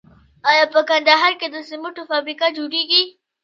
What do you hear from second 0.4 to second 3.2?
آیا په کندهار کې د سمنټو فابریکه جوړیږي؟